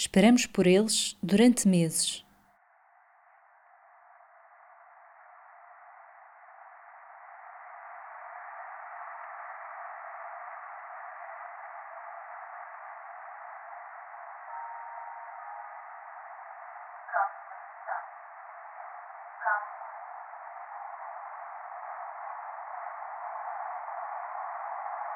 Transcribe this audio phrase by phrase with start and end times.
[0.00, 2.24] Esperamos por eles durante meses.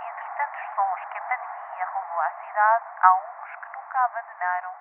[0.03, 3.62] Entre tantos sons que a pandemia roubou à cidade, há uns
[3.93, 4.73] nunca abandonaram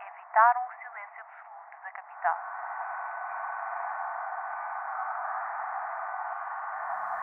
[0.00, 2.36] e evitaram o silêncio absoluto da capital.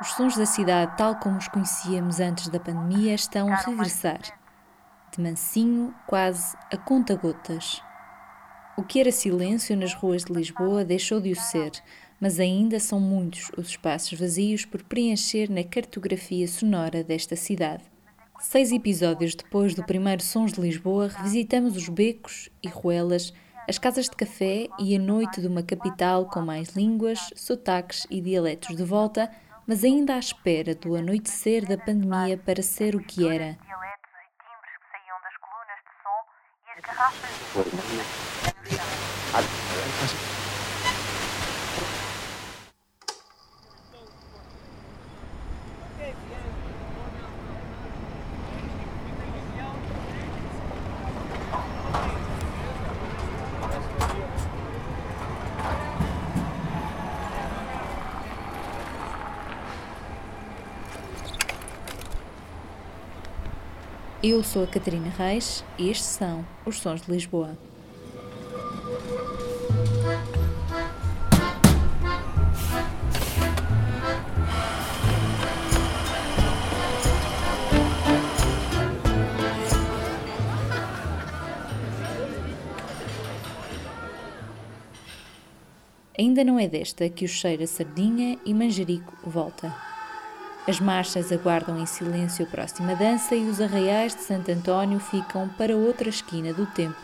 [0.02, 4.20] Os sons da cidade, tal como os conhecíamos antes da pandemia, estão a regressar.
[5.12, 7.84] De mansinho, quase a conta-gotas.
[8.78, 11.72] O que era silêncio nas ruas de Lisboa deixou de o ser,
[12.20, 17.93] mas ainda são muitos os espaços vazios por preencher na cartografia sonora desta cidade.
[18.44, 23.34] Seis episódios depois do primeiro Sons de Lisboa, revisitamos os becos e ruelas,
[23.70, 28.20] as casas de café e a noite de uma capital com mais línguas, sotaques e
[28.20, 29.32] dialetos de volta,
[29.66, 33.58] mas ainda à espera do anoitecer da pandemia para ser o que era.
[33.64, 36.20] Dialetos e timbres que saíam das colunas de som
[36.68, 37.34] e as garrafas
[64.26, 67.58] Eu sou a Catarina Reis e estes são os Sons de Lisboa.
[86.18, 89.93] Ainda não é desta que o cheiro a sardinha e manjerico volta.
[90.66, 95.50] As marchas aguardam em silêncio a próxima dança e os arraiais de Santo António ficam
[95.50, 96.96] para outra esquina do tempo.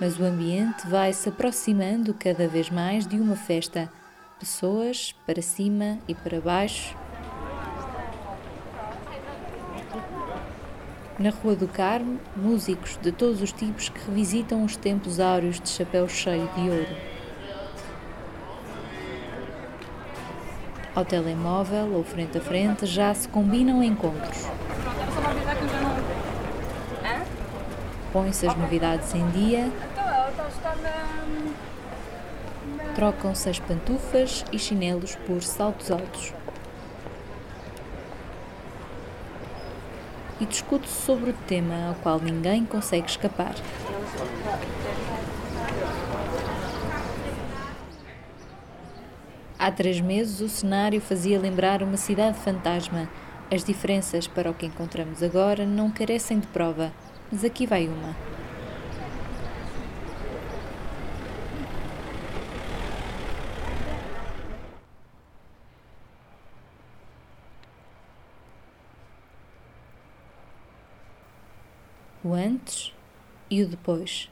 [0.00, 3.88] Mas o ambiente vai se aproximando cada vez mais de uma festa.
[4.36, 6.96] Pessoas para cima e para baixo.
[11.20, 15.68] Na Rua do Carmo, músicos de todos os tipos que revisitam os tempos áureos de
[15.68, 17.11] chapéu cheio de ouro.
[20.94, 24.46] Ao telemóvel ou frente a frente já se combinam encontros.
[28.12, 29.72] Põem-se as novidades em dia,
[32.94, 36.34] trocam-se as pantufas e chinelos por saltos altos.
[40.38, 43.54] E discute-se sobre o tema ao qual ninguém consegue escapar.
[49.62, 53.08] Há três meses o cenário fazia lembrar uma cidade fantasma.
[53.48, 56.92] As diferenças para o que encontramos agora não carecem de prova,
[57.30, 58.16] mas aqui vai uma.
[72.24, 72.92] O antes
[73.48, 74.28] e o depois.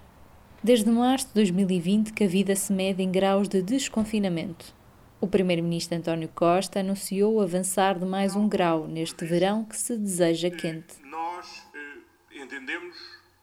[0.61, 4.80] Desde março de 2020 que a vida se mede em graus de desconfinamento.
[5.21, 9.95] O primeiro-ministro António Costa anunciou o avançar de mais um grau neste verão que se
[9.95, 10.95] deseja quente.
[11.05, 12.97] Nós eh, entendemos,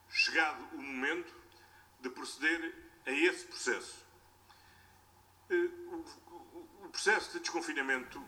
[0.10, 1.32] chegado o momento,
[2.02, 2.74] de proceder
[3.06, 4.04] a esse processo.
[5.52, 8.20] Eh, o, o processo de desconfinamento.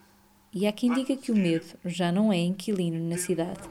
[0.53, 3.61] E há quem diga que o medo já não é inquilino na cidade.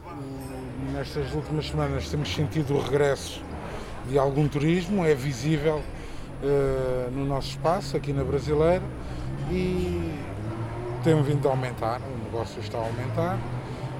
[0.93, 3.41] Nestas últimas semanas temos sentido o regresso
[4.09, 8.83] de algum turismo, é visível uh, no nosso espaço, aqui na Brasileira,
[9.51, 10.15] e
[11.03, 13.39] tem vindo a aumentar, o negócio está a aumentar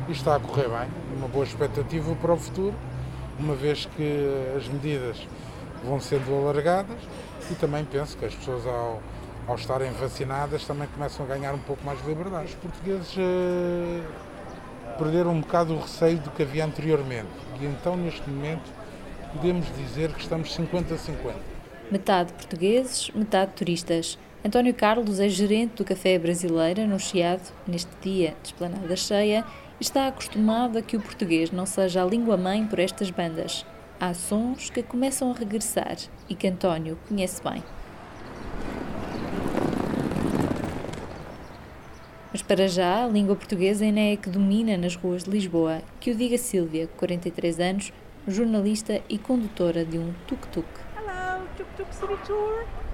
[0.09, 0.89] e está a correr bem.
[1.17, 2.75] Uma boa expectativa para o futuro,
[3.39, 5.27] uma vez que as medidas
[5.85, 6.99] vão sendo alargadas
[7.51, 9.01] e também penso que as pessoas ao,
[9.47, 12.47] ao estarem vacinadas também começam a ganhar um pouco mais de liberdade.
[12.47, 14.03] Os portugueses eh,
[14.99, 17.29] perderam um bocado o receio do que havia anteriormente
[17.61, 18.71] e então neste momento
[19.33, 21.35] podemos dizer que estamos 50-50.
[21.91, 24.19] Metade portugueses, metade turistas.
[24.45, 29.45] António Carlos é gerente do Café Brasileira no Chiado, neste dia de esplanada cheia,
[29.81, 33.67] e está acostumado a que o português não seja a língua-mãe por estas bandas.
[33.99, 35.97] Há sons que começam a regressar
[36.29, 37.65] e que António conhece bem.
[42.31, 45.83] Mas para já, a língua portuguesa ainda é a que domina nas ruas de Lisboa.
[45.99, 47.93] Que o diga Sílvia, 43 anos,
[48.29, 50.69] jornalista e condutora de um tuk-tuk.
[50.97, 52.88] Hello, tuk-tuk city tour.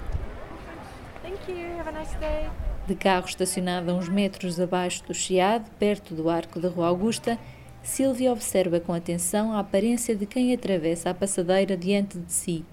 [1.25, 1.79] Thank you.
[1.79, 2.51] Have a nice day.
[2.85, 7.39] De carro estacionado a uns metros abaixo do Chiado, perto do arco da Rua Augusta,
[7.81, 12.63] Silvia observa com atenção a aparência de quem atravessa a passadeira diante de si.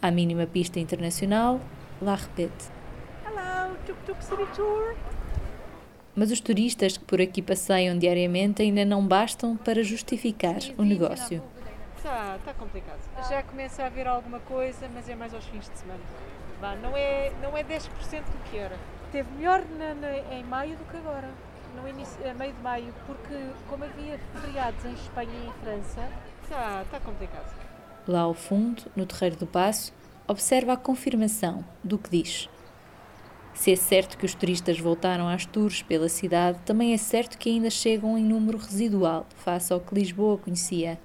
[0.00, 1.60] À mínima pista internacional,
[2.00, 2.70] lá repete.
[3.26, 4.96] Hello, tuk-tuk city tour.
[6.16, 11.42] Mas os turistas que por aqui passeiam diariamente ainda não bastam para justificar o negócio.
[11.98, 13.00] Está, está complicado.
[13.28, 16.00] Já começa a haver alguma coisa, mas é mais aos fins de semana.
[16.64, 17.82] Vá, não, é, não é 10%
[18.24, 18.74] do que era.
[19.12, 21.28] Teve melhor na, na, em maio do que agora,
[21.76, 23.34] no início, a meio de maio, porque
[23.68, 26.08] como havia feriados em Espanha e em França,
[26.42, 27.54] está, está complicado.
[28.08, 29.92] Lá ao fundo, no Terreiro do Passo,
[30.26, 32.48] observa a confirmação do que diz.
[33.52, 37.50] Se é certo que os turistas voltaram às tours pela cidade, também é certo que
[37.50, 40.98] ainda chegam em número residual face ao que Lisboa conhecia.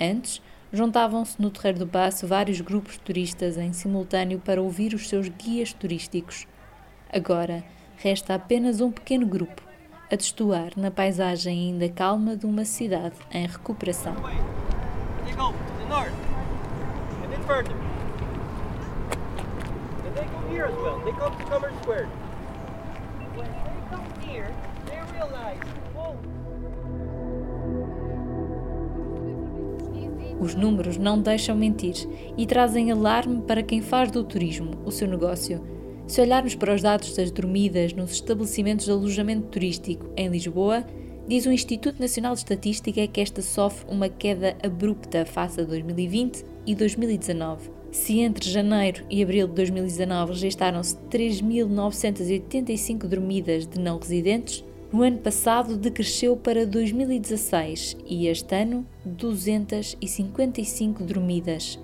[0.00, 0.42] Antes,
[0.72, 5.28] juntavam-se no Terreiro do Passo vários grupos de turistas em simultâneo para ouvir os seus
[5.28, 6.46] guias turísticos.
[7.12, 7.64] Agora,
[7.96, 9.62] resta apenas um pequeno grupo
[10.10, 14.14] a destoar na paisagem ainda calma de uma cidade em recuperação.
[20.16, 20.66] they come here
[30.40, 31.94] Os números não deixam mentir
[32.36, 35.60] e trazem alarme para quem faz do turismo o seu negócio.
[36.06, 40.84] Se olharmos para os dados das dormidas nos estabelecimentos de alojamento turístico em Lisboa,
[41.26, 46.44] diz o Instituto Nacional de Estatística que esta sofre uma queda abrupta face a 2020
[46.66, 47.70] e 2019.
[47.90, 54.62] Se entre janeiro e abril de 2019 registaram-se 3.985 dormidas de não residentes,
[54.96, 61.78] no ano passado decresceu para 2016 e este ano 255 dormidas.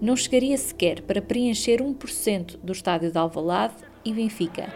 [0.00, 4.72] Não chegaria sequer para preencher 1% do estádio de Alvalade e Benfica.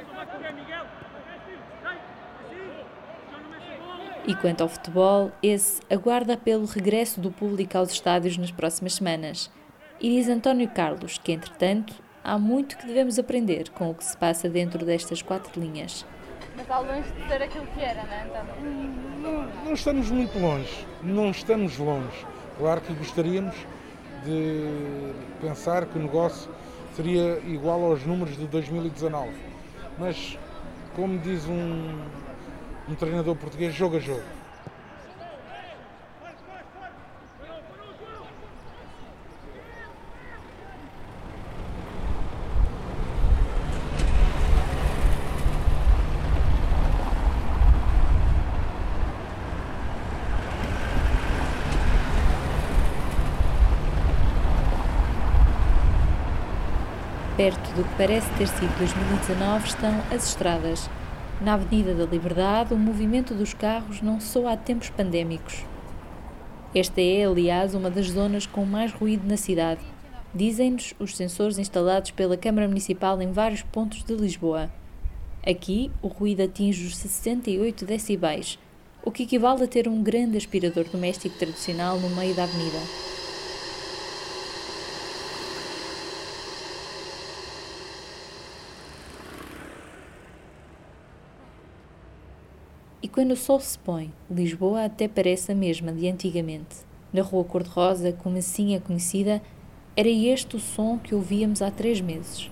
[4.28, 9.50] E quanto ao futebol, esse aguarda pelo regresso do público aos estádios nas próximas semanas.
[9.98, 14.18] E diz António Carlos que, entretanto, há muito que devemos aprender com o que se
[14.18, 16.04] passa dentro destas quatro linhas.
[16.56, 18.70] Mas há longe de ser aquilo que era, não é, António?
[19.20, 22.26] Não, não estamos muito longe, não estamos longe.
[22.58, 23.54] Claro que gostaríamos
[24.24, 26.50] de pensar que o negócio
[26.94, 29.32] seria igual aos números de 2019.
[29.98, 30.38] Mas,
[30.94, 31.98] como diz um,
[32.88, 34.22] um treinador português, jogo a jogo.
[57.36, 60.90] Perto do que parece ter sido 2019 estão as estradas.
[61.40, 65.64] Na Avenida da Liberdade, o movimento dos carros não soa há tempos pandémicos.
[66.74, 69.80] Esta é, aliás, uma das zonas com mais ruído na cidade.
[70.34, 74.70] Dizem-nos os sensores instalados pela Câmara Municipal em vários pontos de Lisboa.
[75.46, 78.58] Aqui, o ruído atinge os 68 decibéis,
[79.04, 82.78] o que equivale a ter um grande aspirador doméstico tradicional no meio da avenida.
[93.02, 96.76] E quando o sol se põe, Lisboa até parece a mesma de antigamente.
[97.12, 99.42] Na Rua Cor-de-Rosa, como assim é conhecida,
[99.96, 102.48] era este o som que ouvíamos há três meses.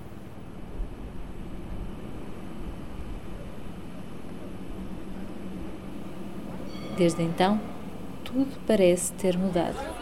[6.99, 7.61] Desde então,
[8.25, 10.00] tudo parece ter mudado.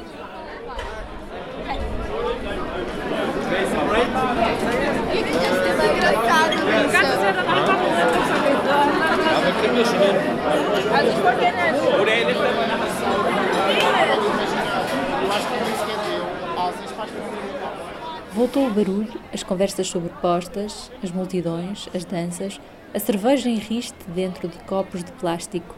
[18.32, 22.60] Voltou o barulho, as conversas sobrepostas, as multidões, as danças,
[22.92, 25.76] a cerveja em riste dentro de copos de plástico.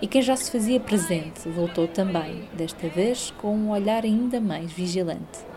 [0.00, 4.72] E quem já se fazia presente voltou também, desta vez com um olhar ainda mais
[4.72, 5.51] vigilante.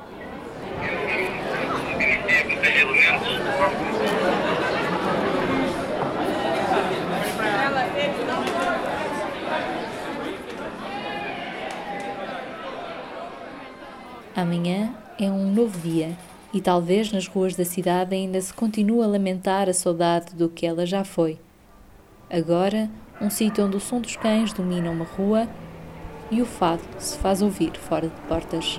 [14.36, 16.18] Amanhã é um novo dia
[16.54, 20.66] e talvez nas ruas da cidade ainda se continue a lamentar a saudade do que
[20.66, 21.40] ela já foi.
[22.30, 22.90] Agora,
[23.22, 25.48] um sítio onde o som dos cães domina uma rua
[26.30, 28.78] e o fado se faz ouvir fora de portas.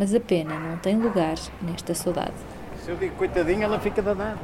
[0.00, 2.32] Mas a pena não tem lugar nesta saudade.
[2.82, 4.38] Se eu digo coitadinha, ela fica danada.